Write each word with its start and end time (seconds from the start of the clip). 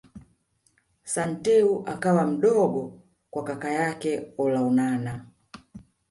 Santeu 1.13 1.83
akawa 1.85 2.25
mdogo 2.27 2.99
kwa 3.31 3.43
kaka 3.43 3.69
yake 3.71 4.33
Olonana 4.37 5.25